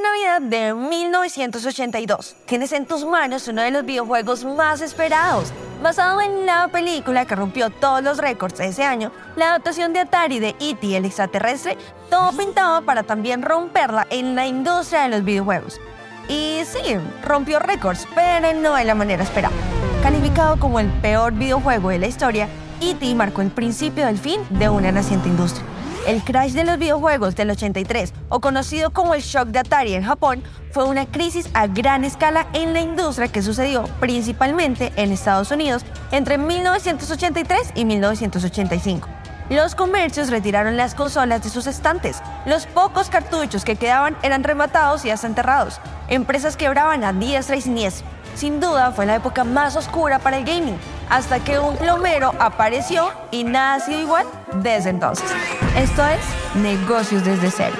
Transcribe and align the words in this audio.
la 0.00 0.10
Navidad 0.10 0.42
de 0.42 0.74
1982. 0.74 2.36
Tienes 2.44 2.72
en 2.72 2.86
tus 2.86 3.04
manos 3.04 3.48
uno 3.48 3.62
de 3.62 3.70
los 3.70 3.84
videojuegos 3.84 4.44
más 4.44 4.80
esperados. 4.80 5.52
Basado 5.82 6.20
en 6.20 6.44
la 6.44 6.68
película 6.68 7.24
que 7.24 7.36
rompió 7.36 7.70
todos 7.70 8.02
los 8.02 8.18
récords 8.18 8.60
ese 8.60 8.84
año, 8.84 9.10
la 9.36 9.50
adaptación 9.50 9.92
de 9.92 10.00
Atari 10.00 10.38
de 10.38 10.54
E.T. 10.60 10.96
el 10.96 11.04
extraterrestre, 11.04 11.78
todo 12.10 12.32
pintaba 12.32 12.82
para 12.82 13.04
también 13.04 13.42
romperla 13.42 14.06
en 14.10 14.34
la 14.34 14.46
industria 14.46 15.02
de 15.02 15.08
los 15.08 15.24
videojuegos. 15.24 15.80
Y 16.28 16.62
sí, 16.64 16.96
rompió 17.22 17.58
récords, 17.58 18.06
pero 18.14 18.52
no 18.54 18.74
de 18.74 18.84
la 18.84 18.94
manera 18.94 19.22
esperada. 19.22 19.54
Calificado 20.02 20.58
como 20.58 20.80
el 20.80 20.88
peor 21.00 21.32
videojuego 21.32 21.90
de 21.90 21.98
la 21.98 22.06
historia, 22.06 22.48
E.T. 22.80 23.14
marcó 23.14 23.40
el 23.40 23.50
principio 23.50 24.06
del 24.06 24.18
fin 24.18 24.40
de 24.50 24.68
una 24.68 24.92
naciente 24.92 25.28
industria. 25.28 25.64
El 26.06 26.22
crash 26.22 26.52
de 26.52 26.62
los 26.62 26.78
videojuegos 26.78 27.34
del 27.34 27.50
83, 27.50 28.14
o 28.28 28.40
conocido 28.40 28.90
como 28.90 29.16
el 29.16 29.22
shock 29.22 29.48
de 29.48 29.58
Atari 29.58 29.94
en 29.94 30.04
Japón, 30.04 30.40
fue 30.70 30.84
una 30.84 31.04
crisis 31.04 31.50
a 31.52 31.66
gran 31.66 32.04
escala 32.04 32.46
en 32.52 32.72
la 32.74 32.80
industria 32.80 33.26
que 33.26 33.42
sucedió 33.42 33.82
principalmente 33.98 34.92
en 34.94 35.10
Estados 35.10 35.50
Unidos 35.50 35.84
entre 36.12 36.38
1983 36.38 37.72
y 37.74 37.84
1985. 37.84 39.08
Los 39.50 39.74
comercios 39.74 40.30
retiraron 40.30 40.76
las 40.76 40.94
consolas 40.94 41.42
de 41.42 41.50
sus 41.50 41.66
estantes. 41.66 42.22
Los 42.46 42.66
pocos 42.66 43.10
cartuchos 43.10 43.64
que 43.64 43.74
quedaban 43.74 44.16
eran 44.22 44.44
rematados 44.44 45.04
y 45.04 45.10
hasta 45.10 45.26
enterrados. 45.26 45.80
Empresas 46.06 46.56
quebraban 46.56 47.02
a 47.02 47.12
diestra 47.12 47.56
y 47.56 47.60
siniestra. 47.60 48.06
Sin 48.36 48.60
duda 48.60 48.92
fue 48.92 49.06
la 49.06 49.16
época 49.16 49.42
más 49.42 49.74
oscura 49.74 50.20
para 50.20 50.36
el 50.36 50.44
gaming, 50.44 50.78
hasta 51.08 51.42
que 51.42 51.58
un 51.58 51.76
plomero 51.76 52.32
apareció 52.38 53.12
y 53.30 53.44
nada 53.44 53.74
ha 53.74 53.80
sido 53.80 54.00
igual 54.00 54.26
desde 54.62 54.90
entonces. 54.90 55.30
Esto 55.76 56.04
es 56.06 56.20
Negocios 56.54 57.24
desde 57.24 57.50
cero. 57.50 57.76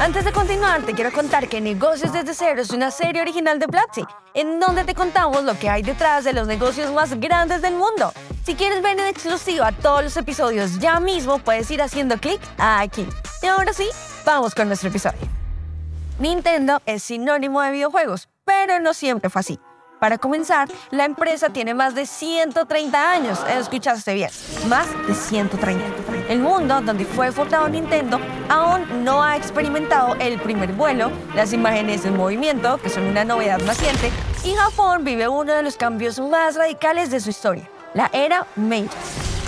Antes 0.00 0.24
de 0.24 0.32
continuar, 0.32 0.80
te 0.82 0.94
quiero 0.94 1.12
contar 1.12 1.46
que 1.46 1.60
Negocios 1.60 2.12
desde 2.12 2.32
cero 2.32 2.62
es 2.62 2.70
una 2.70 2.90
serie 2.90 3.20
original 3.20 3.58
de 3.58 3.68
Platzi, 3.68 4.02
en 4.32 4.58
donde 4.58 4.84
te 4.84 4.94
contamos 4.94 5.44
lo 5.44 5.58
que 5.58 5.68
hay 5.68 5.82
detrás 5.82 6.24
de 6.24 6.32
los 6.32 6.46
negocios 6.46 6.90
más 6.92 7.20
grandes 7.20 7.60
del 7.60 7.74
mundo. 7.74 8.10
Si 8.44 8.54
quieres 8.54 8.82
ver 8.82 8.98
en 8.98 9.08
exclusiva 9.08 9.72
todos 9.72 10.02
los 10.02 10.16
episodios 10.16 10.78
ya 10.78 11.00
mismo, 11.00 11.38
puedes 11.38 11.70
ir 11.70 11.82
haciendo 11.82 12.16
clic 12.16 12.40
aquí. 12.56 13.06
Y 13.42 13.46
ahora 13.46 13.74
sí, 13.74 13.86
vamos 14.24 14.54
con 14.54 14.68
nuestro 14.68 14.88
episodio. 14.88 15.20
Nintendo 16.18 16.80
es 16.86 17.02
sinónimo 17.02 17.60
de 17.60 17.72
videojuegos, 17.72 18.30
pero 18.46 18.80
no 18.80 18.94
siempre 18.94 19.28
fue 19.28 19.40
así. 19.40 19.60
Para 20.00 20.16
comenzar, 20.16 20.66
la 20.90 21.04
empresa 21.04 21.50
tiene 21.50 21.74
más 21.74 21.94
de 21.94 22.06
130 22.06 23.12
años. 23.12 23.38
Escuchaste 23.50 24.14
bien, 24.14 24.30
más 24.66 24.86
de 25.06 25.14
130. 25.14 25.84
El 26.30 26.38
mundo 26.38 26.80
donde 26.80 27.04
fue 27.04 27.30
fundado 27.30 27.68
Nintendo 27.68 28.18
aún 28.48 29.04
no 29.04 29.22
ha 29.22 29.36
experimentado 29.36 30.14
el 30.14 30.40
primer 30.40 30.72
vuelo, 30.72 31.12
las 31.34 31.52
imágenes 31.52 32.06
en 32.06 32.16
movimiento, 32.16 32.78
que 32.78 32.88
son 32.88 33.04
una 33.04 33.24
novedad 33.24 33.58
naciente, 33.58 34.10
y 34.42 34.54
Japón 34.54 35.04
vive 35.04 35.28
uno 35.28 35.52
de 35.52 35.62
los 35.62 35.76
cambios 35.76 36.18
más 36.18 36.56
radicales 36.56 37.10
de 37.10 37.20
su 37.20 37.28
historia, 37.28 37.68
la 37.92 38.08
era 38.14 38.46
Meiji. 38.56 38.88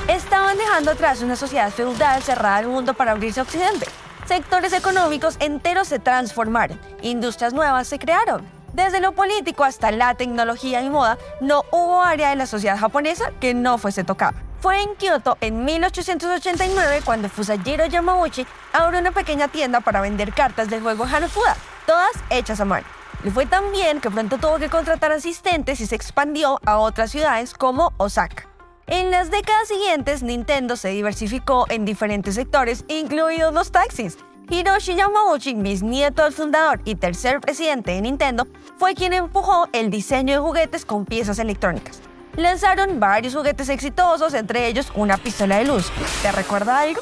Estaban 0.07 0.59
dejando 0.59 0.91
atrás 0.91 1.23
una 1.23 1.37
sociedad 1.37 1.71
feudal 1.71 2.23
cerrada 2.23 2.57
al 2.57 2.67
mundo 2.67 2.93
para 2.93 3.13
abrirse 3.13 3.41
a 3.41 3.45
Occidente. 3.45 3.87
Sectores 4.27 4.75
económicos 4.75 5.37
enteros 5.41 5.89
se 5.89 5.99
transformaron, 5.99 6.79
industrias 7.01 7.55
nuevas 7.55 7.89
se 7.89 7.99
crearon, 7.99 8.47
desde 8.73 9.01
lo 9.01 9.13
político 9.13 9.65
hasta 9.65 9.91
la 9.91 10.15
tecnología 10.15 10.83
y 10.83 10.91
moda, 10.91 11.19
no 11.41 11.65
hubo 11.71 12.03
área 12.03 12.31
de 12.31 12.37
la 12.37 12.47
sociedad 12.47 12.79
japonesa 12.79 13.31
que 13.41 13.55
no 13.55 13.79
fuese 13.79 14.05
tocada. 14.05 14.35
Fue 14.61 14.81
en 14.81 14.95
Kioto 14.95 15.37
en 15.41 15.65
1889 15.65 17.03
cuando 17.05 17.29
Fusajiro 17.29 17.85
Yamauchi 17.87 18.47
abrió 18.73 19.01
una 19.01 19.11
pequeña 19.11 19.49
tienda 19.49 19.81
para 19.81 20.01
vender 20.01 20.33
cartas 20.33 20.71
del 20.71 20.83
juego 20.83 21.05
Hanafuda, 21.05 21.57
todas 21.87 22.13
hechas 22.31 22.61
a 22.61 22.65
mano. 22.65 22.87
Le 23.25 23.31
fue 23.31 23.47
tan 23.47 23.73
bien 23.73 24.01
que 24.01 24.11
pronto 24.11 24.39
tuvo 24.39 24.59
que 24.59 24.69
contratar 24.69 25.13
asistentes 25.13 25.81
y 25.81 25.87
se 25.87 25.95
expandió 25.95 26.61
a 26.65 26.79
otras 26.79 27.11
ciudades 27.11 27.55
como 27.55 27.93
Osaka. 27.97 28.49
En 28.87 29.11
las 29.11 29.31
décadas 29.31 29.69
siguientes, 29.69 30.23
Nintendo 30.23 30.77
se 30.77 30.89
diversificó 30.89 31.67
en 31.69 31.85
diferentes 31.85 32.35
sectores, 32.35 32.85
incluidos 32.89 33.55
los 33.55 33.71
taxis, 33.71 34.19
Hiroshi 34.51 34.95
Yamauchi, 34.95 35.55
bisnieto 35.55 36.25
del 36.25 36.33
fundador 36.33 36.81
y 36.85 36.95
tercer 36.95 37.41
presidente 37.41 37.93
de 37.93 38.03
Nintendo, 38.03 38.47
fue 38.79 38.95
quien 38.95 39.13
empujó 39.13 39.69
el 39.73 39.91
diseño 39.91 40.35
de 40.35 40.41
juguetes 40.41 40.85
con 40.85 41.05
piezas 41.05 41.39
electrónicas. 41.39 42.01
Lanzaron 42.37 42.99
varios 42.99 43.35
juguetes 43.35 43.69
exitosos, 43.69 44.35
entre 44.35 44.67
ellos 44.67 44.93
una 44.95 45.17
pistola 45.17 45.59
de 45.59 45.67
luz. 45.67 45.91
¿Te 46.23 46.33
recuerda 46.33 46.81
algo? 46.81 47.01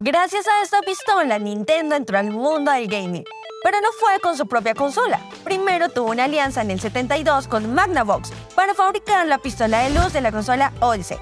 Gracias 0.00 0.46
a 0.46 0.62
esta 0.62 0.80
pistola, 0.82 1.38
Nintendo 1.38 1.94
entró 1.94 2.18
al 2.18 2.30
mundo 2.30 2.72
del 2.72 2.88
gaming. 2.88 3.24
Pero 3.62 3.80
no 3.82 3.88
fue 3.92 4.18
con 4.20 4.36
su 4.36 4.48
propia 4.48 4.74
consola. 4.74 5.20
Primero 5.44 5.90
tuvo 5.90 6.10
una 6.10 6.24
alianza 6.24 6.62
en 6.62 6.70
el 6.70 6.80
72 6.80 7.46
con 7.46 7.74
Magnavox 7.74 8.32
para 8.54 8.74
fabricar 8.74 9.26
la 9.26 9.38
pistola 9.38 9.80
de 9.80 9.90
luz 9.90 10.12
de 10.14 10.22
la 10.22 10.32
consola 10.32 10.72
Odyssey. 10.80 11.18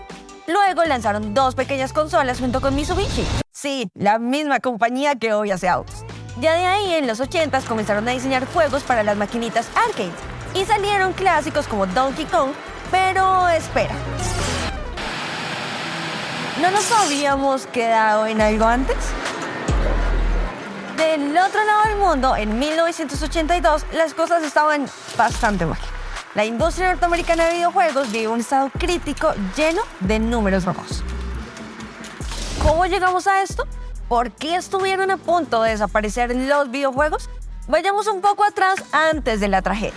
Luego 0.48 0.82
lanzaron 0.84 1.34
dos 1.34 1.54
pequeñas 1.54 1.92
consolas 1.92 2.40
junto 2.40 2.62
con 2.62 2.74
Mitsubishi. 2.74 3.22
Sí, 3.52 3.90
la 3.92 4.18
misma 4.18 4.60
compañía 4.60 5.14
que 5.14 5.34
hoy 5.34 5.50
hace 5.50 5.68
autos. 5.68 6.06
Ya 6.40 6.54
de 6.54 6.64
ahí, 6.64 6.94
en 6.94 7.06
los 7.06 7.20
80s, 7.20 7.64
comenzaron 7.64 8.08
a 8.08 8.12
diseñar 8.12 8.46
juegos 8.46 8.82
para 8.82 9.02
las 9.02 9.18
maquinitas 9.18 9.68
arcade. 9.76 10.10
Y 10.54 10.64
salieron 10.64 11.12
clásicos 11.12 11.68
como 11.68 11.86
Donkey 11.86 12.24
Kong, 12.24 12.52
pero 12.90 13.46
espera. 13.50 13.94
¿No 16.62 16.70
nos 16.70 16.90
habíamos 16.92 17.66
quedado 17.66 18.26
en 18.26 18.40
algo 18.40 18.64
antes? 18.64 18.96
Del 20.96 21.36
otro 21.36 21.62
lado 21.62 21.84
del 21.90 21.98
mundo, 21.98 22.36
en 22.36 22.58
1982, 22.58 23.84
las 23.92 24.14
cosas 24.14 24.42
estaban 24.42 24.86
bastante 25.18 25.66
mal. 25.66 25.78
La 26.34 26.44
industria 26.44 26.90
norteamericana 26.90 27.46
de 27.46 27.54
videojuegos 27.54 28.12
vive 28.12 28.28
un 28.28 28.40
estado 28.40 28.70
crítico 28.78 29.32
lleno 29.56 29.80
de 30.00 30.18
números 30.18 30.66
rojos. 30.66 31.02
¿Cómo 32.62 32.84
llegamos 32.84 33.26
a 33.26 33.40
esto? 33.40 33.66
¿Por 34.08 34.30
qué 34.32 34.56
estuvieron 34.56 35.10
a 35.10 35.16
punto 35.16 35.62
de 35.62 35.70
desaparecer 35.70 36.34
los 36.36 36.70
videojuegos? 36.70 37.30
Vayamos 37.66 38.06
un 38.08 38.20
poco 38.20 38.44
atrás 38.44 38.76
antes 38.92 39.40
de 39.40 39.48
la 39.48 39.62
tragedia. 39.62 39.94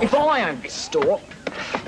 If 0.00 0.14
I 0.14 0.44
owned 0.48 0.62
this 0.62 0.74
store, 0.74 1.20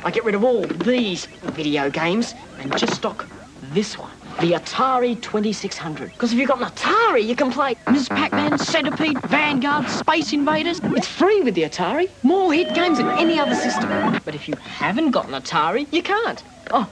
I 0.05 0.11
get 0.11 0.25
rid 0.25 0.34
of 0.34 0.44
all 0.44 0.66
these 0.84 1.28
video 1.55 1.91
games 1.91 2.34
and 2.61 2.72
just 2.76 2.94
stock 2.94 3.25
this 3.72 3.97
one. 3.97 4.14
The 4.41 4.53
Atari 4.53 5.21
2600. 5.22 6.11
Because 6.12 6.33
if 6.33 6.39
you've 6.39 6.49
got 6.49 6.61
an 6.61 6.69
Atari, 6.69 7.25
you 7.25 7.37
can 7.37 7.50
play 7.50 7.77
Ms. 7.91 8.09
Uh-huh. 8.11 8.17
Pac-Man, 8.17 8.59
Centipede, 8.59 9.21
Vanguard, 9.28 9.89
Space 9.89 10.33
Invaders. 10.33 10.81
It's 10.97 11.06
free 11.06 11.41
with 11.41 11.55
the 11.55 11.62
Atari. 11.62 12.11
More 12.22 12.53
hit 12.53 12.75
games 12.75 12.99
than 12.99 13.09
any 13.11 13.39
other 13.39 13.55
system. 13.55 13.89
But 14.25 14.34
if 14.34 14.49
you 14.49 14.55
haven't 14.56 15.12
got 15.12 15.28
an 15.28 15.41
Atari, 15.41 15.87
you 15.93 16.03
can't. 16.03 16.43
Oh, 16.73 16.91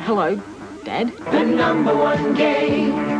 hello, 0.00 0.42
Dad. 0.84 1.12
The 1.30 1.44
number 1.44 1.96
one 1.96 2.34
game, 2.34 2.92
Atari. 2.92 3.19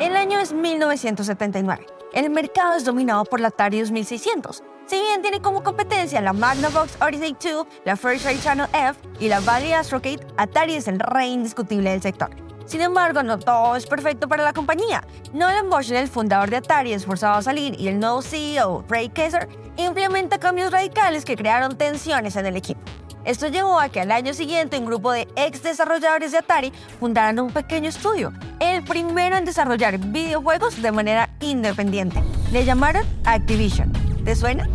El 0.00 0.16
año 0.16 0.38
es 0.38 0.52
1979. 0.52 1.86
El 2.12 2.30
mercado 2.30 2.74
es 2.74 2.84
dominado 2.84 3.24
por 3.24 3.40
la 3.40 3.48
Atari 3.48 3.80
2600. 3.80 4.62
Si 4.86 4.96
bien 4.96 5.22
tiene 5.22 5.40
como 5.40 5.62
competencia 5.62 6.20
la 6.20 6.32
Magnavox 6.32 6.96
Odyssey 7.00 7.36
2, 7.42 7.66
la 7.84 7.96
First 7.96 8.24
Ray 8.24 8.38
Channel 8.40 8.68
F 8.72 9.00
y 9.18 9.28
la 9.28 9.40
Valley 9.40 9.72
Astrocade, 9.72 10.26
Atari 10.36 10.74
es 10.74 10.88
el 10.88 11.00
rey 11.00 11.32
indiscutible 11.32 11.90
del 11.90 12.02
sector. 12.02 12.30
Sin 12.70 12.82
embargo, 12.82 13.24
no 13.24 13.36
todo 13.36 13.74
es 13.74 13.84
perfecto 13.84 14.28
para 14.28 14.44
la 14.44 14.52
compañía. 14.52 15.02
Nolan 15.32 15.68
Bushnell, 15.68 16.04
el 16.04 16.08
fundador 16.08 16.50
de 16.50 16.58
Atari, 16.58 16.92
esforzado 16.92 17.34
a 17.34 17.42
salir 17.42 17.74
y 17.80 17.88
el 17.88 17.98
nuevo 17.98 18.22
CEO, 18.22 18.84
Ray 18.88 19.08
Kaiser, 19.08 19.48
implementa 19.76 20.38
cambios 20.38 20.70
radicales 20.70 21.24
que 21.24 21.34
crearon 21.34 21.76
tensiones 21.76 22.36
en 22.36 22.46
el 22.46 22.54
equipo. 22.54 22.80
Esto 23.24 23.48
llevó 23.48 23.80
a 23.80 23.88
que 23.88 24.00
al 24.00 24.12
año 24.12 24.34
siguiente 24.34 24.78
un 24.78 24.86
grupo 24.86 25.10
de 25.10 25.26
ex 25.34 25.64
desarrolladores 25.64 26.30
de 26.30 26.38
Atari 26.38 26.72
fundaran 27.00 27.40
un 27.40 27.50
pequeño 27.50 27.88
estudio, 27.88 28.32
el 28.60 28.84
primero 28.84 29.36
en 29.36 29.44
desarrollar 29.44 29.98
videojuegos 29.98 30.80
de 30.80 30.92
manera 30.92 31.28
independiente. 31.40 32.22
Le 32.52 32.64
llamaron 32.64 33.02
Activision. 33.24 33.90
¿Te 34.24 34.36
suena? 34.36 34.68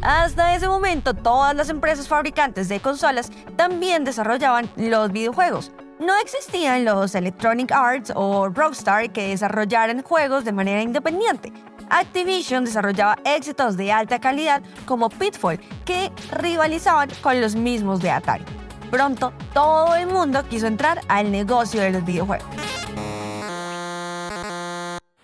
Hasta 0.00 0.54
ese 0.54 0.68
momento, 0.68 1.12
todas 1.12 1.54
las 1.54 1.68
empresas 1.68 2.08
fabricantes 2.08 2.70
de 2.70 2.80
consolas 2.80 3.30
también 3.56 4.04
desarrollaban 4.04 4.70
los 4.74 5.12
videojuegos. 5.12 5.70
No 6.02 6.18
existían 6.18 6.84
los 6.84 7.14
Electronic 7.14 7.70
Arts 7.70 8.12
o 8.16 8.48
Rockstar 8.48 9.12
que 9.12 9.28
desarrollaran 9.28 10.02
juegos 10.02 10.44
de 10.44 10.50
manera 10.50 10.82
independiente. 10.82 11.52
Activision 11.90 12.64
desarrollaba 12.64 13.18
éxitos 13.24 13.76
de 13.76 13.92
alta 13.92 14.18
calidad 14.18 14.62
como 14.84 15.08
Pitfall, 15.08 15.60
que 15.84 16.10
rivalizaban 16.32 17.08
con 17.20 17.40
los 17.40 17.54
mismos 17.54 18.02
de 18.02 18.10
Atari. 18.10 18.44
Pronto, 18.90 19.32
todo 19.54 19.94
el 19.94 20.08
mundo 20.08 20.42
quiso 20.48 20.66
entrar 20.66 21.00
al 21.06 21.30
negocio 21.30 21.80
de 21.80 21.90
los 21.90 22.04
videojuegos. 22.04 22.48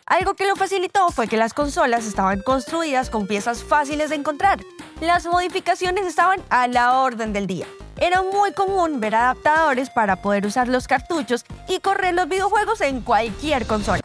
Algo 0.06 0.34
que 0.34 0.46
lo 0.46 0.54
facilitó 0.54 1.10
fue 1.10 1.26
que 1.26 1.36
las 1.36 1.54
consolas 1.54 2.06
estaban 2.06 2.40
construidas 2.40 3.10
con 3.10 3.26
piezas 3.26 3.64
fáciles 3.64 4.10
de 4.10 4.14
encontrar. 4.14 4.60
Las 5.00 5.26
modificaciones 5.26 6.06
estaban 6.06 6.40
a 6.50 6.68
la 6.68 7.00
orden 7.00 7.32
del 7.32 7.48
día. 7.48 7.66
Era 8.00 8.22
muy 8.22 8.52
común 8.52 9.00
ver 9.00 9.14
adaptadores 9.14 9.90
para 9.90 10.16
poder 10.16 10.46
usar 10.46 10.68
los 10.68 10.86
cartuchos 10.86 11.44
y 11.68 11.80
correr 11.80 12.14
los 12.14 12.28
videojuegos 12.28 12.80
en 12.80 13.00
cualquier 13.00 13.66
consola. 13.66 14.00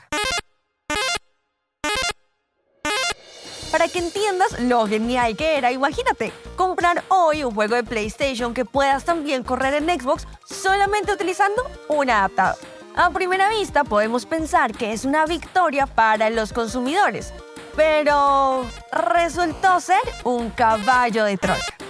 Para 3.71 3.87
que 3.87 3.97
entiendas 3.97 4.59
lo 4.59 4.85
genial 4.85 5.35
que 5.35 5.57
era, 5.57 5.71
imagínate 5.71 6.31
comprar 6.55 7.03
hoy 7.07 7.43
un 7.43 7.55
juego 7.55 7.75
de 7.75 7.83
PlayStation 7.83 8.53
que 8.53 8.65
puedas 8.65 9.03
también 9.03 9.43
correr 9.43 9.73
en 9.73 9.99
Xbox 9.99 10.27
solamente 10.45 11.11
utilizando 11.11 11.63
un 11.87 12.09
adaptador. 12.11 12.57
A 12.95 13.09
primera 13.09 13.49
vista 13.49 13.83
podemos 13.83 14.27
pensar 14.27 14.73
que 14.73 14.93
es 14.93 15.05
una 15.05 15.25
victoria 15.25 15.87
para 15.87 16.29
los 16.29 16.53
consumidores, 16.53 17.33
pero 17.75 18.63
resultó 18.91 19.79
ser 19.79 20.01
un 20.23 20.51
caballo 20.51 21.23
de 21.23 21.37
Troya. 21.37 21.82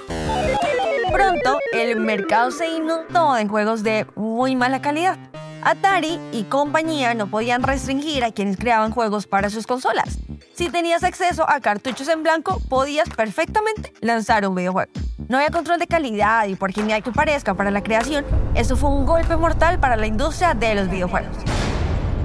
Pronto, 1.14 1.60
el 1.74 2.00
mercado 2.00 2.50
se 2.50 2.68
inundó 2.68 3.38
en 3.38 3.48
juegos 3.48 3.84
de 3.84 4.08
muy 4.16 4.56
mala 4.56 4.82
calidad. 4.82 5.20
Atari 5.62 6.20
y 6.32 6.46
compañía 6.46 7.14
no 7.14 7.28
podían 7.28 7.62
restringir 7.62 8.24
a 8.24 8.32
quienes 8.32 8.58
creaban 8.58 8.90
juegos 8.90 9.28
para 9.28 9.52
sus 9.52 9.68
consolas. 9.68 10.18
Si 10.56 10.70
tenías 10.70 11.04
acceso 11.04 11.48
a 11.48 11.60
cartuchos 11.60 12.08
en 12.08 12.24
blanco, 12.24 12.60
podías 12.68 13.10
perfectamente 13.10 13.94
lanzar 14.02 14.48
un 14.48 14.56
videojuego. 14.56 14.92
No 15.28 15.38
había 15.38 15.52
control 15.52 15.78
de 15.78 15.86
calidad 15.86 16.48
y 16.48 16.56
por 16.56 16.74
genial 16.74 17.04
que 17.04 17.12
parezca 17.12 17.54
para 17.54 17.70
la 17.70 17.84
creación, 17.84 18.26
eso 18.56 18.76
fue 18.76 18.90
un 18.90 19.06
golpe 19.06 19.38
mortal 19.38 19.80
para 19.80 19.96
la 19.96 20.08
industria 20.08 20.56
de 20.56 20.74
los 20.74 20.90
videojuegos. 20.90 21.38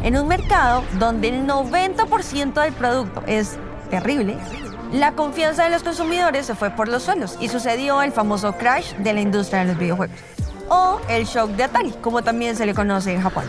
En 0.03 0.17
un 0.17 0.27
mercado 0.29 0.83
donde 0.99 1.29
el 1.29 1.47
90% 1.47 2.63
del 2.63 2.73
producto 2.73 3.23
es 3.27 3.59
terrible, 3.91 4.39
la 4.93 5.13
confianza 5.13 5.65
de 5.65 5.71
los 5.71 5.83
consumidores 5.83 6.47
se 6.47 6.55
fue 6.55 6.71
por 6.71 6.89
los 6.89 7.03
suelos 7.03 7.37
y 7.41 7.49
sucedió 7.49 8.03
el 8.03 8.13
famoso 8.13 8.53
crash 8.55 8.95
de 8.95 9.13
la 9.13 9.21
industria 9.21 9.61
de 9.61 9.67
los 9.67 9.79
videojuegos. 9.79 10.17
O 10.71 11.01
el 11.09 11.25
shock 11.25 11.51
de 11.51 11.65
Atari, 11.65 11.93
como 12.01 12.23
también 12.23 12.57
se 12.57 12.67
le 12.67 12.75
conoce 12.75 13.13
en 13.13 13.23
Japón. 13.23 13.45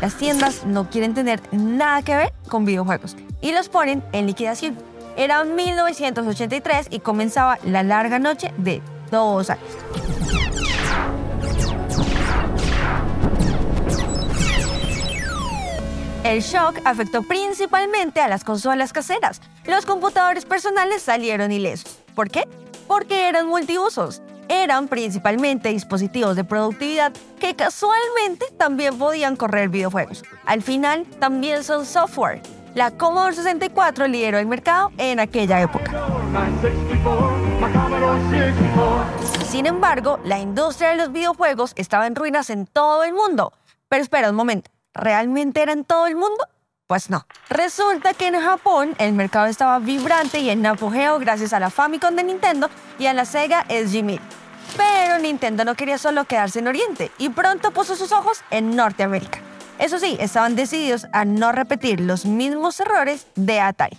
Las 0.00 0.14
tiendas 0.14 0.64
no 0.64 0.90
quieren 0.90 1.14
tener 1.14 1.40
nada 1.52 2.02
que 2.02 2.14
ver 2.14 2.32
con 2.48 2.64
videojuegos 2.64 3.16
y 3.40 3.52
los 3.52 3.68
ponen 3.68 4.02
en 4.12 4.26
liquidación. 4.26 4.76
Era 5.16 5.44
1983 5.44 6.88
y 6.90 7.00
comenzaba 7.00 7.58
la 7.64 7.82
larga 7.82 8.18
noche 8.18 8.52
de 8.58 8.82
dos 9.10 9.50
años. 9.50 10.53
El 16.24 16.40
shock 16.40 16.80
afectó 16.86 17.22
principalmente 17.22 18.22
a 18.22 18.28
las 18.28 18.44
consolas 18.44 18.94
caseras. 18.94 19.42
Los 19.66 19.84
computadores 19.84 20.46
personales 20.46 21.02
salieron 21.02 21.52
ilesos. 21.52 21.98
¿Por 22.14 22.30
qué? 22.30 22.48
Porque 22.88 23.28
eran 23.28 23.46
multiusos. 23.46 24.22
Eran 24.48 24.88
principalmente 24.88 25.68
dispositivos 25.68 26.34
de 26.34 26.44
productividad 26.44 27.12
que 27.38 27.54
casualmente 27.54 28.46
también 28.56 28.96
podían 28.96 29.36
correr 29.36 29.68
videojuegos. 29.68 30.22
Al 30.46 30.62
final, 30.62 31.04
también 31.20 31.62
son 31.62 31.84
software. 31.84 32.40
La 32.74 32.90
Commodore 32.90 33.36
64 33.36 34.08
lideró 34.08 34.38
el 34.38 34.46
mercado 34.46 34.92
en 34.96 35.20
aquella 35.20 35.60
época. 35.60 35.92
Sin 39.50 39.66
embargo, 39.66 40.18
la 40.24 40.38
industria 40.38 40.88
de 40.88 40.96
los 40.96 41.12
videojuegos 41.12 41.72
estaba 41.76 42.06
en 42.06 42.14
ruinas 42.14 42.48
en 42.48 42.66
todo 42.66 43.04
el 43.04 43.12
mundo. 43.12 43.52
Pero 43.90 44.02
espera 44.02 44.30
un 44.30 44.36
momento, 44.36 44.70
¿realmente 44.94 45.62
era 45.62 45.72
en 45.72 45.84
todo 45.84 46.06
el 46.06 46.16
mundo? 46.16 46.46
Pues 46.86 47.10
no. 47.10 47.26
Resulta 47.48 48.14
que 48.14 48.28
en 48.28 48.40
Japón 48.40 48.94
el 48.98 49.14
mercado 49.14 49.46
estaba 49.46 49.78
vibrante 49.78 50.40
y 50.40 50.50
en 50.50 50.64
apogeo 50.66 51.18
gracias 51.18 51.52
a 51.52 51.60
la 51.60 51.70
Famicom 51.70 52.14
de 52.14 52.24
Nintendo 52.24 52.68
y 52.98 53.06
a 53.06 53.14
la 53.14 53.24
Sega 53.24 53.66
SG-1000. 53.68 54.20
Pero 54.76 55.18
Nintendo 55.18 55.64
no 55.64 55.74
quería 55.74 55.98
solo 55.98 56.24
quedarse 56.24 56.58
en 56.58 56.68
Oriente 56.68 57.10
y 57.18 57.30
pronto 57.30 57.70
puso 57.70 57.96
sus 57.96 58.12
ojos 58.12 58.42
en 58.50 58.76
Norteamérica. 58.76 59.40
Eso 59.78 59.98
sí, 59.98 60.16
estaban 60.20 60.56
decididos 60.56 61.06
a 61.12 61.24
no 61.24 61.52
repetir 61.52 62.00
los 62.00 62.26
mismos 62.26 62.78
errores 62.80 63.26
de 63.34 63.60
Atari. 63.60 63.98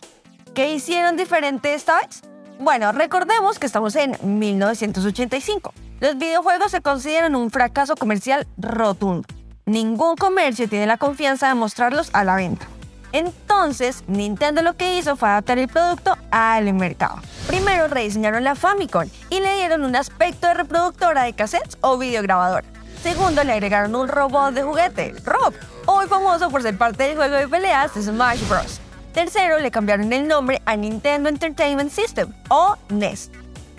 ¿Qué 0.53 0.73
hicieron 0.73 1.17
diferente 1.17 1.73
esta 1.73 1.97
vez? 1.97 2.21
Bueno, 2.59 2.91
recordemos 2.93 3.59
que 3.59 3.65
estamos 3.65 3.95
en 3.95 4.15
1985. 4.21 5.73
Los 5.99 6.17
videojuegos 6.17 6.71
se 6.71 6.81
consideran 6.81 7.35
un 7.35 7.51
fracaso 7.51 7.95
comercial 7.95 8.47
rotundo. 8.57 9.27
Ningún 9.67 10.15
comercio 10.15 10.69
tiene 10.69 10.85
la 10.85 10.97
confianza 10.97 11.47
de 11.47 11.55
mostrarlos 11.55 12.11
a 12.13 12.23
la 12.23 12.35
venta. 12.35 12.67
Entonces, 13.11 14.03
Nintendo 14.05 14.61
lo 14.61 14.77
que 14.77 14.99
hizo 14.99 15.15
fue 15.15 15.27
adaptar 15.27 15.57
el 15.57 15.67
producto 15.67 16.15
al 16.29 16.71
mercado. 16.75 17.15
Primero 17.47 17.87
rediseñaron 17.87 18.43
la 18.43 18.53
Famicom 18.53 19.09
y 19.31 19.39
le 19.39 19.55
dieron 19.55 19.83
un 19.83 19.95
aspecto 19.95 20.45
de 20.45 20.53
reproductora 20.53 21.23
de 21.23 21.33
cassettes 21.33 21.79
o 21.81 21.97
videograbadora. 21.97 22.67
Segundo, 23.01 23.43
le 23.43 23.53
agregaron 23.53 23.95
un 23.95 24.07
robot 24.07 24.53
de 24.53 24.61
juguete, 24.61 25.15
Rob, 25.23 25.55
hoy 25.87 26.05
famoso 26.05 26.51
por 26.51 26.61
ser 26.61 26.77
parte 26.77 27.01
del 27.01 27.15
juego 27.15 27.35
de 27.35 27.47
peleas 27.47 27.95
de 27.95 28.03
Smash 28.03 28.47
Bros. 28.47 28.79
Tercero, 29.15 29.57
le 29.57 29.71
cambiaron 29.71 30.13
el 30.13 30.27
nombre 30.27 30.61
a 30.65 30.75
Nintendo 30.75 31.27
Entertainment 31.27 31.89
System, 31.89 32.31
o 32.49 32.75
NES. 32.89 33.31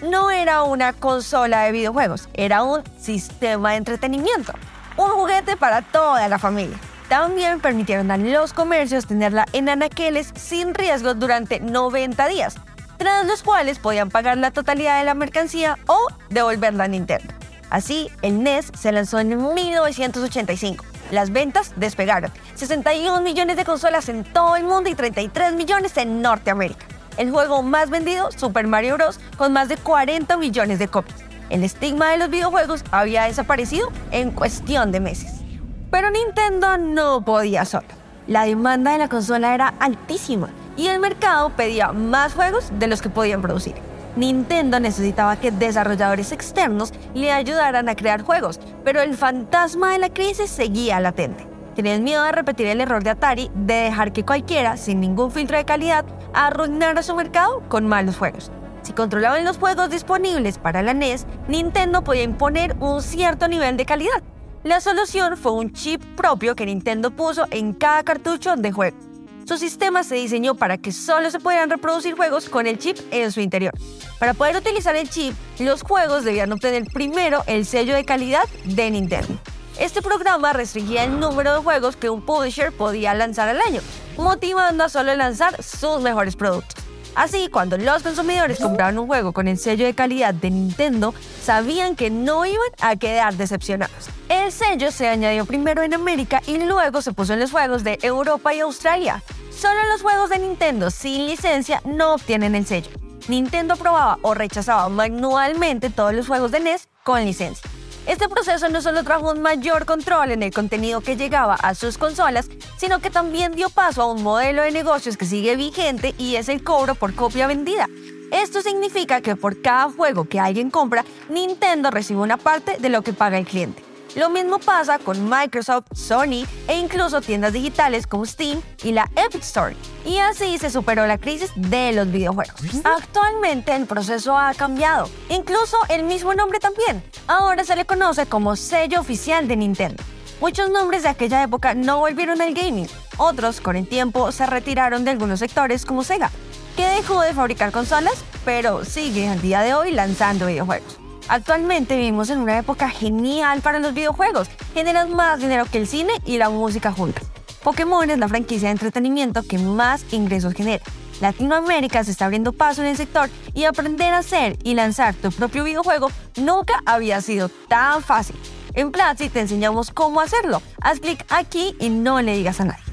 No 0.03 0.33
era 0.33 0.65
una 0.65 0.93
consola 0.95 1.63
de 1.63 1.73
videojuegos, 1.73 2.29
era 2.35 2.65
un 2.65 2.83
sistema 2.99 3.71
de 3.71 3.77
entretenimiento, 3.77 4.53
un 4.97 5.11
juguete 5.11 5.57
para 5.57 5.83
toda 5.83 6.29
la 6.29 6.39
familia. 6.39 6.79
También 7.09 7.61
permitieron 7.61 8.11
a 8.11 8.17
los 8.17 8.53
comercios 8.53 9.07
tenerla 9.07 9.47
en 9.53 9.69
anaqueles 9.69 10.33
sin 10.35 10.75
riesgo 10.75 11.15
durante 11.15 11.61
90 11.61 12.27
días, 12.29 12.57
tras 12.97 13.27
los 13.27 13.43
cuales 13.43 13.79
podían 13.79 14.11
pagar 14.11 14.39
la 14.39 14.51
totalidad 14.51 14.99
de 14.99 15.05
la 15.05 15.15
mercancía 15.15 15.79
o 15.87 15.99
devolverla 16.31 16.85
a 16.85 16.89
Nintendo. 16.89 17.33
Así, 17.71 18.11
el 18.23 18.43
NES 18.43 18.73
se 18.77 18.93
lanzó 18.93 19.19
en 19.21 19.55
1985. 19.55 20.85
Las 21.11 21.31
ventas 21.31 21.73
despegaron. 21.77 22.33
61 22.55 23.21
millones 23.21 23.57
de 23.57 23.65
consolas 23.65 24.09
en 24.09 24.25
todo 24.25 24.57
el 24.57 24.65
mundo 24.65 24.91
y 24.91 24.95
33 24.95 25.53
millones 25.55 25.97
en 25.97 26.23
Norteamérica. 26.23 26.87
El 27.17 27.31
juego 27.31 27.63
más 27.63 27.91
vendido, 27.91 28.31
Super 28.33 28.67
Mario 28.67 28.95
Bros., 28.95 29.21
con 29.37 29.53
más 29.53 29.69
de 29.69 29.77
40 29.77 30.37
millones 30.37 30.79
de 30.79 30.89
copias. 30.89 31.26
El 31.49 31.63
estigma 31.63 32.11
de 32.11 32.19
los 32.19 32.29
videojuegos 32.29 32.85
había 32.91 33.25
desaparecido 33.25 33.93
en 34.11 34.33
cuestión 34.33 34.91
de 34.91 35.01
meses. 35.01 35.43
Pero 35.91 36.11
Nintendo 36.11 36.77
no 36.77 37.25
podía 37.25 37.65
solo. 37.65 37.87
La 38.27 38.45
demanda 38.45 38.91
de 38.91 38.99
la 38.99 39.09
consola 39.09 39.55
era 39.55 39.75
altísima 39.79 40.49
y 40.77 40.89
el 40.89 40.99
mercado 40.99 41.51
pedía 41.51 41.93
más 41.93 42.35
juegos 42.35 42.73
de 42.79 42.89
los 42.89 43.01
que 43.01 43.11
podían 43.11 43.43
producir. 43.43 43.75
Nintendo 44.17 44.81
necesitaba 44.81 45.37
que 45.37 45.53
desarrolladores 45.53 46.33
externos 46.33 46.93
le 47.15 47.31
ayudaran 47.31 47.89
a 47.89 47.95
crear 47.95 48.23
juegos, 48.23 48.59
pero 48.83 49.01
el 49.01 49.15
fantasma 49.17 49.93
de 49.93 49.99
la 49.99 50.09
crisis 50.09 50.51
seguía 50.51 50.99
latente. 51.01 51.47
Tenían 51.77 52.03
miedo 52.03 52.25
de 52.25 52.33
repetir 52.33 52.67
el 52.67 52.81
error 52.81 53.05
de 53.05 53.11
Atari 53.11 53.51
de 53.55 53.75
dejar 53.75 54.13
que 54.13 54.25
cualquiera, 54.25 54.79
sin 54.79 55.01
ningún 55.01 55.31
filtro 55.31 55.59
de 55.59 55.67
calidad, 55.67 56.07
arruinara 56.33 57.03
su 57.03 57.15
mercado 57.15 57.63
con 57.69 57.87
malos 57.87 58.17
juegos. 58.17 58.51
Si 58.87 58.93
controlaban 58.93 59.45
los 59.45 59.59
juegos 59.59 59.91
disponibles 59.91 60.59
para 60.59 60.81
la 60.81 60.95
NES, 60.95 61.27
Nintendo 61.49 62.05
podía 62.05 62.23
imponer 62.23 62.77
un 62.79 63.03
cierto 63.03 63.49
nivel 63.49 63.77
de 63.77 63.85
calidad. 63.85 64.23
La 64.63 64.81
solución 64.81 65.37
fue 65.37 65.51
un 65.51 65.73
chip 65.73 66.01
propio 66.15 66.55
que 66.55 66.67
Nintendo 66.67 67.11
puso 67.11 67.49
en 67.51 67.73
cada 67.73 68.05
cartucho 68.05 68.55
de 68.55 68.71
juego. 68.71 68.97
Su 69.45 69.59
sistema 69.59 70.05
se 70.05 70.15
diseñó 70.15 70.55
para 70.55 70.79
que 70.79 70.93
solo 70.93 71.33
se 71.33 71.41
pudieran 71.41 71.69
reproducir 71.69 72.15
juegos 72.15 72.49
con 72.49 72.69
el 72.69 72.79
chip 72.79 72.97
en 73.11 73.33
su 73.33 73.41
interior. 73.41 73.75
Para 74.21 74.35
poder 74.35 74.55
utilizar 74.55 74.95
el 74.95 75.11
chip, 75.11 75.35
los 75.59 75.83
juegos 75.83 76.23
debían 76.23 76.53
obtener 76.53 76.85
primero 76.85 77.43
el 77.49 77.67
sello 77.67 77.93
de 77.93 78.05
calidad 78.05 78.45
de 78.67 78.89
Nintendo. 78.93 79.37
Este 79.81 80.01
programa 80.01 80.53
restringía 80.53 81.03
el 81.03 81.19
número 81.19 81.55
de 81.55 81.59
juegos 81.59 81.97
que 81.97 82.09
un 82.09 82.25
publisher 82.25 82.71
podía 82.71 83.15
lanzar 83.15 83.49
al 83.49 83.61
año, 83.61 83.81
motivando 84.17 84.85
a 84.85 84.89
solo 84.89 85.13
lanzar 85.17 85.61
sus 85.61 86.01
mejores 86.01 86.37
productos. 86.37 86.86
Así, 87.17 87.49
cuando 87.51 87.79
los 87.79 88.03
consumidores 88.03 88.61
compraban 88.61 88.99
un 88.99 89.07
juego 89.07 89.33
con 89.33 89.49
el 89.49 89.57
sello 89.57 89.87
de 89.87 89.95
calidad 89.95 90.35
de 90.35 90.51
Nintendo, 90.51 91.15
sabían 91.43 91.97
que 91.97 92.11
no 92.11 92.45
iban 92.45 92.69
a 92.83 92.95
quedar 92.97 93.35
decepcionados. 93.35 94.11
El 94.29 94.53
sello 94.53 94.93
se 94.93 95.09
añadió 95.09 95.47
primero 95.47 95.83
en 95.83 95.95
América 95.95 96.43
y 96.47 96.59
luego 96.59 97.01
se 97.01 97.15
puso 97.15 97.33
en 97.33 97.41
los 97.41 97.51
juegos 97.51 97.85
de 97.85 97.99
Europa 98.03 98.53
y 98.53 98.61
Australia. 98.61 99.23
Solo 99.51 99.81
los 99.91 100.03
juegos 100.03 100.29
de 100.29 100.41
Nintendo 100.41 100.91
sin 100.91 101.25
licencia 101.27 101.81
no 101.87 102.13
obtienen 102.13 102.55
el 102.55 102.67
sello. 102.67 102.91
Nintendo 103.29 103.75
aprobaba 103.75 104.19
o 104.21 104.35
rechazaba 104.35 104.91
manualmente 104.91 105.89
todos 105.89 106.13
los 106.13 106.27
juegos 106.27 106.51
de 106.53 106.61
NES 106.61 106.89
con 107.03 107.25
licencia. 107.25 107.71
Este 108.07 108.29
proceso 108.29 108.69
no 108.69 108.81
solo 108.81 109.03
trajo 109.03 109.33
un 109.33 109.43
mayor 109.43 109.85
control 109.85 110.31
en 110.31 110.45
el 110.45 110.53
contenido 110.53 111.01
que 111.01 111.17
llegaba 111.17 111.55
a 111.55 111.75
sus 111.75 111.99
consolas, 111.99 112.49
sino 112.77 113.01
que 113.01 113.11
también 113.11 113.53
dio 113.53 113.69
paso 113.69 114.03
a 114.03 114.13
un 114.13 114.23
modelo 114.23 114.63
de 114.63 114.71
negocios 114.71 115.17
que 115.17 115.27
sigue 115.27 115.57
vigente 115.57 116.15
y 116.17 116.37
es 116.37 116.49
el 116.49 116.63
cobro 116.63 116.95
por 116.95 117.15
copia 117.15 117.49
vendida. 117.49 117.89
Esto 118.31 118.63
significa 118.63 119.21
que 119.21 119.35
por 119.35 119.61
cada 119.61 119.91
juego 119.91 120.25
que 120.25 120.39
alguien 120.39 120.71
compra, 120.71 121.05
Nintendo 121.29 121.91
recibe 121.91 122.21
una 122.21 122.37
parte 122.37 122.77
de 122.79 122.91
lo 122.91 123.03
que 123.03 123.13
paga 123.13 123.39
el 123.39 123.47
cliente. 123.47 123.86
Lo 124.17 124.31
mismo 124.31 124.59
pasa 124.59 124.99
con 124.99 125.29
Microsoft, 125.29 125.89
Sony 125.93 126.47
e 126.69 126.79
incluso 126.79 127.21
tiendas 127.21 127.53
digitales 127.53 128.07
como 128.07 128.25
Steam 128.25 128.63
y 128.83 128.93
la 128.93 129.11
Epic 129.15 129.43
Store. 129.43 129.77
Y 130.07 130.17
así 130.17 130.57
se 130.57 130.71
superó 130.71 131.07
la 131.07 131.19
crisis 131.19 131.53
de 131.55 131.93
los 131.93 132.11
videojuegos. 132.11 132.59
Actualmente 132.83 133.77
el 133.77 133.85
proceso 133.85 134.39
ha 134.39 134.55
cambiado, 134.55 135.11
incluso 135.29 135.77
el 135.91 136.05
mismo 136.05 136.33
nombre 136.33 136.61
también. 136.61 137.05
Ahora 137.27 137.63
se 137.63 137.77
le 137.77 137.85
conoce 137.85 138.25
como 138.25 138.57
sello 138.57 139.01
oficial 139.01 139.49
de 139.49 139.57
Nintendo. 139.57 140.03
Muchos 140.41 140.71
nombres 140.71 141.03
de 141.03 141.11
aquella 141.11 141.43
época 141.43 141.75
no 141.75 141.99
volvieron 141.99 142.41
al 142.41 142.55
gaming, 142.55 142.89
otros 143.19 143.61
con 143.61 143.77
el 143.77 143.87
tiempo 143.87 144.33
se 144.33 144.47
retiraron 144.47 145.05
de 145.05 145.11
algunos 145.11 145.41
sectores 145.41 145.85
como 145.85 146.05
Sega, 146.05 146.31
que 146.75 146.87
dejó 146.87 147.21
de 147.21 147.35
fabricar 147.35 147.71
consolas, 147.71 148.25
pero 148.47 148.83
sigue 148.87 149.29
al 149.29 149.43
día 149.43 149.61
de 149.61 149.75
hoy 149.75 149.93
lanzando 149.93 150.47
videojuegos. 150.47 151.06
Actualmente 151.29 151.97
vivimos 151.97 152.31
en 152.31 152.39
una 152.39 152.59
época 152.59 152.89
genial 152.89 153.61
para 153.61 153.81
los 153.81 153.95
videojuegos. 153.95 154.49
Generan 154.75 155.15
más 155.15 155.41
dinero 155.41 155.65
que 155.71 155.79
el 155.79 155.89
cine 155.89 156.13
y 156.25 156.39
la 156.39 156.51
música 156.51 156.93
juntas. 156.93 157.25
Pokémon 157.65 158.09
es 158.09 158.19
la 158.19 158.29
franquicia 158.29 158.69
de 158.69 158.73
entretenimiento 158.73 159.43
que 159.43 159.59
más 159.59 160.05
ingresos 160.13 160.55
genera. 160.55 160.85
Latinoamérica 161.21 162.05
se 162.05 162.13
está 162.13 162.27
abriendo 162.27 162.53
paso 162.53 162.83
en 162.83 162.89
el 162.89 162.97
sector 162.97 163.29
y 163.55 163.65
aprender 163.65 164.13
a 164.13 164.19
hacer 164.19 164.57
y 164.63 164.75
lanzar 164.75 165.15
tu 165.15 165.33
propio 165.33 165.65
videojuego 165.65 166.11
nunca 166.37 166.81
había 166.85 167.21
sido 167.23 167.49
tan 167.49 168.03
fácil. 168.03 168.37
En 168.75 168.93
Platzi 168.93 169.29
te 169.29 169.41
enseñamos 169.41 169.91
cómo 169.91 170.21
hacerlo. 170.21 170.63
Haz 170.81 171.01
clic 171.01 171.25
aquí 171.29 171.75
y 171.81 171.89
no 171.89 172.21
le 172.23 172.37
digas 172.37 172.61
a 172.61 172.67
nadie. 172.67 172.85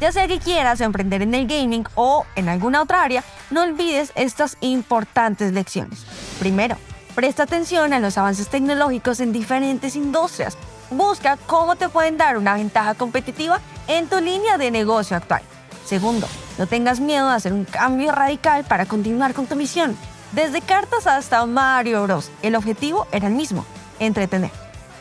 Ya 0.00 0.12
sea 0.12 0.28
que 0.28 0.38
quieras 0.38 0.80
emprender 0.80 1.22
en 1.22 1.34
el 1.34 1.46
gaming 1.46 1.84
o 1.94 2.24
en 2.36 2.48
alguna 2.48 2.82
otra 2.82 3.02
área, 3.02 3.24
no 3.50 3.62
olvides 3.62 4.12
estas 4.14 4.56
importantes 4.60 5.52
lecciones. 5.52 6.04
Primero, 6.38 6.76
Presta 7.20 7.42
atención 7.42 7.92
a 7.92 8.00
los 8.00 8.16
avances 8.16 8.48
tecnológicos 8.48 9.20
en 9.20 9.30
diferentes 9.30 9.94
industrias. 9.94 10.56
Busca 10.88 11.36
cómo 11.36 11.76
te 11.76 11.90
pueden 11.90 12.16
dar 12.16 12.38
una 12.38 12.54
ventaja 12.54 12.94
competitiva 12.94 13.60
en 13.88 14.08
tu 14.08 14.18
línea 14.20 14.56
de 14.56 14.70
negocio 14.70 15.18
actual. 15.18 15.42
Segundo, 15.84 16.26
no 16.56 16.66
tengas 16.66 16.98
miedo 16.98 17.28
de 17.28 17.34
hacer 17.34 17.52
un 17.52 17.66
cambio 17.66 18.10
radical 18.10 18.64
para 18.64 18.86
continuar 18.86 19.34
con 19.34 19.46
tu 19.46 19.54
misión. 19.54 19.98
Desde 20.32 20.62
cartas 20.62 21.06
hasta 21.06 21.44
Mario 21.44 22.04
Bros. 22.04 22.30
El 22.40 22.56
objetivo 22.56 23.06
era 23.12 23.26
el 23.26 23.34
mismo, 23.34 23.66
entretener. 23.98 24.50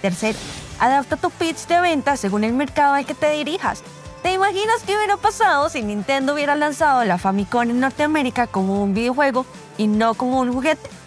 Tercero, 0.02 0.38
adapta 0.78 1.16
tu 1.16 1.30
pitch 1.30 1.68
de 1.68 1.80
venta 1.80 2.18
según 2.18 2.44
el 2.44 2.52
mercado 2.52 2.96
al 2.96 3.06
que 3.06 3.16
te 3.16 3.32
dirijas. 3.32 3.82
¿Te 4.24 4.34
imaginas 4.34 4.84
qué 4.86 4.94
hubiera 4.98 5.16
pasado 5.16 5.70
si 5.70 5.82
Nintendo 5.84 6.34
hubiera 6.34 6.58
lanzado 6.58 7.06
la 7.06 7.18
Famicom 7.18 7.62
en 7.62 7.80
Norteamérica 7.80 8.46
como 8.48 8.84
un 8.84 8.94
videojuego 8.94 9.46
y 9.78 9.88
no 9.88 10.16
como 10.16 10.42
un 10.42 10.52
juguete? 10.52 10.99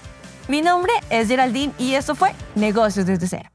Mi 0.53 0.61
nombre 0.61 0.93
es 1.09 1.29
Geraldine 1.29 1.73
y 1.79 1.95
esto 1.95 2.15
fue 2.15 2.35
Negocios 2.55 3.07
desde 3.07 3.27
cero. 3.27 3.52